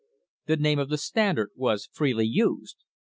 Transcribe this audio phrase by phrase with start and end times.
[0.47, 2.77] The name of the Standard was freely used.